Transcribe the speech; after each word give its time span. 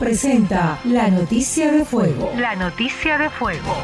presenta 0.00 0.80
la 0.84 1.10
noticia 1.10 1.70
de 1.70 1.84
fuego. 1.84 2.32
La 2.36 2.56
noticia 2.56 3.18
de 3.18 3.28
fuego. 3.28 3.76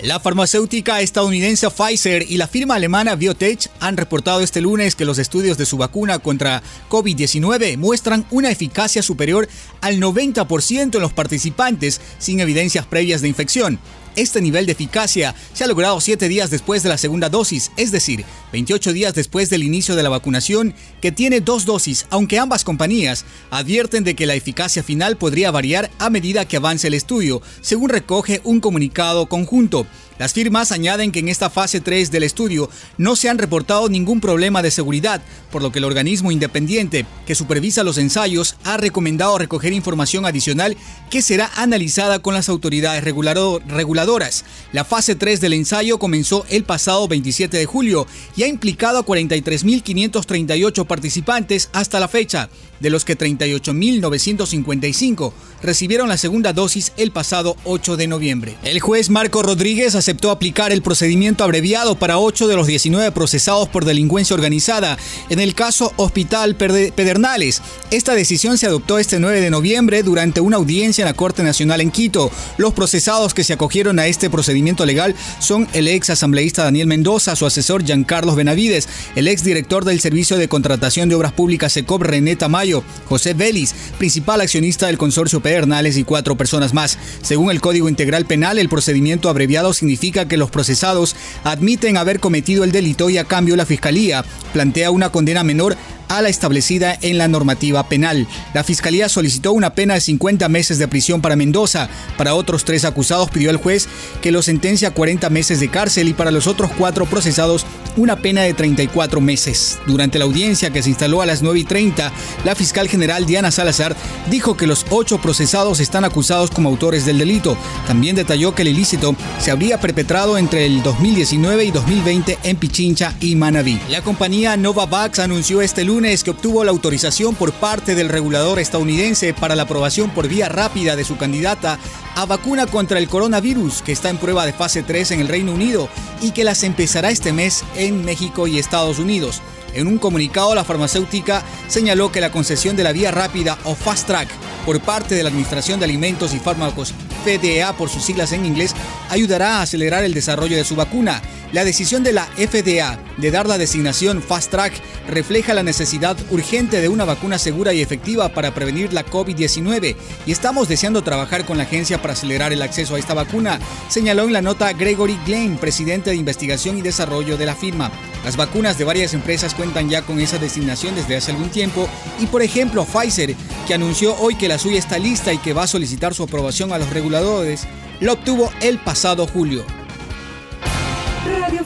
La 0.00 0.20
farmacéutica 0.20 1.00
estadounidense 1.00 1.68
Pfizer 1.68 2.24
y 2.28 2.36
la 2.36 2.46
firma 2.46 2.76
alemana 2.76 3.16
Biotech 3.16 3.68
han 3.80 3.96
reportado 3.96 4.40
este 4.40 4.60
lunes 4.60 4.94
que 4.94 5.04
los 5.04 5.18
estudios 5.18 5.58
de 5.58 5.66
su 5.66 5.76
vacuna 5.76 6.20
contra 6.20 6.62
COVID-19 6.88 7.76
muestran 7.76 8.24
una 8.30 8.50
eficacia 8.50 9.02
superior 9.02 9.48
al 9.80 10.00
90% 10.00 10.94
en 10.94 11.02
los 11.02 11.12
participantes 11.12 12.00
sin 12.18 12.40
evidencias 12.40 12.86
previas 12.86 13.20
de 13.20 13.28
infección. 13.28 13.80
Este 14.14 14.40
nivel 14.40 14.66
de 14.66 14.72
eficacia 14.72 15.34
se 15.54 15.64
ha 15.64 15.66
logrado 15.66 16.00
siete 16.00 16.28
días 16.28 16.50
después 16.50 16.82
de 16.82 16.88
la 16.88 16.98
segunda 16.98 17.28
dosis, 17.28 17.70
es 17.76 17.92
decir, 17.92 18.24
28 18.52 18.92
días 18.92 19.14
después 19.14 19.48
del 19.48 19.62
inicio 19.62 19.96
de 19.96 20.02
la 20.02 20.10
vacunación, 20.10 20.74
que 21.00 21.12
tiene 21.12 21.40
dos 21.40 21.64
dosis, 21.64 22.06
aunque 22.10 22.38
ambas 22.38 22.64
compañías 22.64 23.24
advierten 23.50 24.04
de 24.04 24.14
que 24.14 24.26
la 24.26 24.34
eficacia 24.34 24.82
final 24.82 25.16
podría 25.16 25.50
variar 25.50 25.90
a 25.98 26.10
medida 26.10 26.46
que 26.46 26.58
avance 26.58 26.88
el 26.88 26.94
estudio, 26.94 27.40
según 27.62 27.88
recoge 27.88 28.40
un 28.44 28.60
comunicado 28.60 29.26
conjunto. 29.26 29.86
Las 30.18 30.32
firmas 30.32 30.72
añaden 30.72 31.12
que 31.12 31.20
en 31.20 31.28
esta 31.28 31.50
fase 31.50 31.80
3 31.80 32.10
del 32.10 32.22
estudio 32.22 32.70
no 32.98 33.16
se 33.16 33.28
han 33.28 33.38
reportado 33.38 33.88
ningún 33.88 34.20
problema 34.20 34.62
de 34.62 34.70
seguridad, 34.70 35.22
por 35.50 35.62
lo 35.62 35.72
que 35.72 35.78
el 35.78 35.84
organismo 35.84 36.30
independiente 36.30 37.06
que 37.26 37.34
supervisa 37.34 37.82
los 37.82 37.98
ensayos 37.98 38.56
ha 38.64 38.76
recomendado 38.76 39.38
recoger 39.38 39.72
información 39.72 40.26
adicional 40.26 40.76
que 41.10 41.22
será 41.22 41.50
analizada 41.56 42.20
con 42.20 42.34
las 42.34 42.48
autoridades 42.48 43.02
reguladoras. 43.04 44.44
La 44.72 44.84
fase 44.84 45.14
3 45.14 45.40
del 45.40 45.54
ensayo 45.54 45.98
comenzó 45.98 46.44
el 46.48 46.64
pasado 46.64 47.06
27 47.08 47.56
de 47.56 47.66
julio 47.66 48.06
y 48.36 48.44
ha 48.44 48.48
implicado 48.48 48.98
a 48.98 49.06
43.538 49.06 50.86
participantes 50.86 51.70
hasta 51.72 52.00
la 52.00 52.08
fecha, 52.08 52.48
de 52.80 52.90
los 52.90 53.04
que 53.04 53.16
38.955 53.16 55.32
recibieron 55.62 56.08
la 56.08 56.16
segunda 56.16 56.52
dosis 56.52 56.92
el 56.96 57.12
pasado 57.12 57.56
8 57.64 57.96
de 57.96 58.08
noviembre. 58.08 58.56
El 58.64 58.80
juez 58.80 59.08
Marco 59.08 59.42
Rodríguez 59.42 59.94
aceptó 60.02 60.30
aplicar 60.30 60.72
el 60.72 60.82
procedimiento 60.82 61.44
abreviado 61.44 61.96
para 61.96 62.18
8 62.18 62.48
de 62.48 62.56
los 62.56 62.66
19 62.66 63.12
procesados 63.12 63.68
por 63.68 63.84
delincuencia 63.84 64.34
organizada 64.34 64.98
en 65.30 65.38
el 65.38 65.54
caso 65.54 65.92
Hospital 65.96 66.56
Pedernales. 66.56 67.62
Esta 67.90 68.14
decisión 68.14 68.58
se 68.58 68.66
adoptó 68.66 68.98
este 68.98 69.20
9 69.20 69.40
de 69.40 69.50
noviembre 69.50 70.02
durante 70.02 70.40
una 70.40 70.56
audiencia 70.56 71.02
en 71.02 71.06
la 71.06 71.14
Corte 71.14 71.42
Nacional 71.42 71.80
en 71.80 71.90
Quito. 71.90 72.30
Los 72.56 72.72
procesados 72.72 73.32
que 73.32 73.44
se 73.44 73.52
acogieron 73.52 73.98
a 73.98 74.06
este 74.06 74.28
procedimiento 74.28 74.84
legal 74.84 75.14
son 75.38 75.68
el 75.72 75.86
ex 75.86 76.10
asambleísta 76.10 76.64
Daniel 76.64 76.88
Mendoza, 76.88 77.36
su 77.36 77.46
asesor 77.46 77.84
Giancarlos 77.84 78.36
Benavides, 78.36 78.88
el 79.14 79.28
ex 79.28 79.44
director 79.44 79.84
del 79.84 80.00
Servicio 80.00 80.36
de 80.36 80.48
Contratación 80.48 81.08
de 81.08 81.14
Obras 81.14 81.32
Públicas 81.32 81.72
SECOP 81.72 82.02
René 82.02 82.34
Tamayo, 82.34 82.82
José 83.08 83.34
Vélez, 83.34 83.74
principal 83.98 84.40
accionista 84.40 84.86
del 84.86 84.98
consorcio 84.98 85.40
Pedernales 85.40 85.96
y 85.96 86.04
cuatro 86.04 86.36
personas 86.36 86.74
más. 86.74 86.98
Según 87.22 87.50
el 87.50 87.60
Código 87.60 87.88
Integral 87.88 88.26
Penal, 88.26 88.58
el 88.58 88.68
procedimiento 88.68 89.28
abreviado 89.28 89.72
significa 89.72 89.91
que 90.28 90.36
los 90.36 90.50
procesados 90.50 91.16
admiten 91.44 91.96
haber 91.96 92.20
cometido 92.20 92.64
el 92.64 92.72
delito 92.72 93.10
y 93.10 93.18
a 93.18 93.24
cambio 93.24 93.56
la 93.56 93.66
Fiscalía 93.66 94.24
plantea 94.52 94.90
una 94.90 95.10
condena 95.10 95.44
menor 95.44 95.76
a 96.12 96.22
la 96.22 96.28
establecida 96.28 96.98
en 97.00 97.16
la 97.16 97.26
normativa 97.26 97.88
penal. 97.88 98.26
La 98.52 98.64
Fiscalía 98.64 99.08
solicitó 99.08 99.52
una 99.52 99.74
pena 99.74 99.94
de 99.94 100.00
50 100.00 100.48
meses 100.50 100.78
de 100.78 100.86
prisión 100.86 101.22
para 101.22 101.36
Mendoza. 101.36 101.88
Para 102.18 102.34
otros 102.34 102.64
tres 102.64 102.84
acusados 102.84 103.30
pidió 103.30 103.48
el 103.50 103.56
juez 103.56 103.88
que 104.20 104.30
lo 104.30 104.42
sentencia 104.42 104.88
a 104.88 104.94
40 104.94 105.30
meses 105.30 105.58
de 105.58 105.70
cárcel 105.70 106.08
y 106.08 106.12
para 106.12 106.30
los 106.30 106.46
otros 106.46 106.70
cuatro 106.76 107.06
procesados 107.06 107.64
una 107.96 108.16
pena 108.16 108.42
de 108.42 108.54
34 108.54 109.20
meses. 109.20 109.78
Durante 109.86 110.18
la 110.18 110.24
audiencia 110.24 110.70
que 110.70 110.82
se 110.82 110.90
instaló 110.90 111.22
a 111.22 111.26
las 111.26 111.42
9 111.42 111.60
y 111.60 111.64
30, 111.64 112.12
la 112.44 112.54
fiscal 112.54 112.88
general 112.88 113.26
Diana 113.26 113.50
Salazar 113.50 113.96
dijo 114.30 114.56
que 114.56 114.66
los 114.66 114.86
ocho 114.90 115.18
procesados 115.20 115.80
están 115.80 116.04
acusados 116.04 116.50
como 116.50 116.68
autores 116.68 117.04
del 117.06 117.18
delito. 117.18 117.56
También 117.86 118.16
detalló 118.16 118.54
que 118.54 118.62
el 118.62 118.68
ilícito 118.68 119.14
se 119.38 119.50
habría 119.50 119.80
perpetrado 119.80 120.38
entre 120.38 120.66
el 120.66 120.82
2019 120.82 121.64
y 121.64 121.70
2020 121.70 122.38
en 122.42 122.56
Pichincha 122.56 123.14
y 123.20 123.34
Manabí. 123.36 123.78
La 123.90 124.02
compañía 124.02 124.56
Novavax 124.56 125.18
anunció 125.18 125.60
este 125.60 125.84
lunes 125.84 126.01
que 126.02 126.32
obtuvo 126.32 126.64
la 126.64 126.72
autorización 126.72 127.36
por 127.36 127.52
parte 127.52 127.94
del 127.94 128.08
regulador 128.08 128.58
estadounidense 128.58 129.32
para 129.34 129.54
la 129.54 129.62
aprobación 129.62 130.10
por 130.10 130.26
vía 130.26 130.48
rápida 130.48 130.96
de 130.96 131.04
su 131.04 131.16
candidata 131.16 131.78
a 132.16 132.26
vacuna 132.26 132.66
contra 132.66 132.98
el 132.98 133.08
coronavirus 133.08 133.82
que 133.82 133.92
está 133.92 134.10
en 134.10 134.16
prueba 134.16 134.44
de 134.44 134.52
fase 134.52 134.82
3 134.82 135.12
en 135.12 135.20
el 135.20 135.28
Reino 135.28 135.52
Unido 135.52 135.88
y 136.20 136.32
que 136.32 136.42
las 136.42 136.64
empezará 136.64 137.12
este 137.12 137.32
mes 137.32 137.62
en 137.76 138.04
México 138.04 138.48
y 138.48 138.58
Estados 138.58 138.98
Unidos. 138.98 139.42
En 139.74 139.86
un 139.86 139.98
comunicado, 139.98 140.56
la 140.56 140.64
farmacéutica 140.64 141.44
señaló 141.68 142.10
que 142.10 142.20
la 142.20 142.32
concesión 142.32 142.74
de 142.74 142.82
la 142.82 142.90
vía 142.90 143.12
rápida 143.12 143.56
o 143.62 143.76
fast 143.76 144.08
track 144.08 144.28
por 144.66 144.80
parte 144.80 145.14
de 145.14 145.22
la 145.22 145.28
Administración 145.28 145.78
de 145.78 145.84
Alimentos 145.84 146.34
y 146.34 146.40
Fármacos, 146.40 146.94
FDA 147.24 147.72
por 147.74 147.88
sus 147.88 148.02
siglas 148.02 148.32
en 148.32 148.44
inglés, 148.44 148.74
ayudará 149.08 149.58
a 149.58 149.62
acelerar 149.62 150.02
el 150.02 150.14
desarrollo 150.14 150.56
de 150.56 150.64
su 150.64 150.74
vacuna 150.74 151.22
la 151.52 151.64
decisión 151.64 152.02
de 152.02 152.12
la 152.12 152.24
FDA 152.26 152.98
de 153.18 153.30
dar 153.30 153.46
la 153.46 153.58
designación 153.58 154.22
Fast 154.22 154.50
Track 154.50 154.72
refleja 155.06 155.52
la 155.52 155.62
necesidad 155.62 156.16
urgente 156.30 156.80
de 156.80 156.88
una 156.88 157.04
vacuna 157.04 157.38
segura 157.38 157.74
y 157.74 157.82
efectiva 157.82 158.30
para 158.30 158.54
prevenir 158.54 158.92
la 158.92 159.04
COVID-19 159.04 159.94
y 160.26 160.32
estamos 160.32 160.68
deseando 160.68 161.02
trabajar 161.02 161.44
con 161.44 161.58
la 161.58 161.64
agencia 161.64 162.00
para 162.00 162.14
acelerar 162.14 162.52
el 162.52 162.62
acceso 162.62 162.94
a 162.94 162.98
esta 162.98 163.12
vacuna, 163.12 163.60
señaló 163.88 164.24
en 164.24 164.32
la 164.32 164.40
nota 164.40 164.72
Gregory 164.72 165.18
Glenn, 165.26 165.58
presidente 165.58 166.10
de 166.10 166.16
investigación 166.16 166.78
y 166.78 166.82
desarrollo 166.82 167.36
de 167.36 167.46
la 167.46 167.54
firma. 167.54 167.90
Las 168.24 168.36
vacunas 168.36 168.78
de 168.78 168.84
varias 168.84 169.12
empresas 169.12 169.54
cuentan 169.54 169.90
ya 169.90 170.02
con 170.02 170.20
esa 170.20 170.38
designación 170.38 170.94
desde 170.94 171.16
hace 171.16 171.32
algún 171.32 171.50
tiempo 171.50 171.86
y 172.18 172.26
por 172.26 172.40
ejemplo 172.42 172.86
Pfizer, 172.86 173.34
que 173.66 173.74
anunció 173.74 174.16
hoy 174.16 174.36
que 174.36 174.48
la 174.48 174.58
suya 174.58 174.78
está 174.78 174.98
lista 174.98 175.32
y 175.32 175.38
que 175.38 175.52
va 175.52 175.64
a 175.64 175.68
solicitar 175.68 176.14
su 176.14 176.22
aprobación 176.22 176.72
a 176.72 176.78
los 176.78 176.90
reguladores, 176.90 177.66
lo 178.00 178.14
obtuvo 178.14 178.50
el 178.62 178.78
pasado 178.78 179.26
julio. 179.26 179.64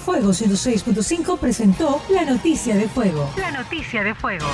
Fuego 0.06 0.30
106.5 0.30 1.36
presentó 1.36 2.00
la 2.10 2.24
noticia 2.24 2.76
de 2.76 2.88
fuego. 2.88 3.28
La 3.36 3.50
noticia 3.50 4.04
de 4.04 4.14
fuego. 4.14 4.46